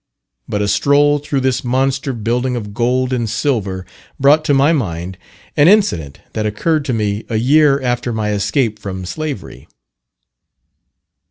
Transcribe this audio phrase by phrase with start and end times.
[0.49, 3.85] But a stroll through this monster building of gold and silver
[4.19, 5.15] brought to my mind
[5.55, 9.67] an incident that occurred to me a year after my escape from slavery.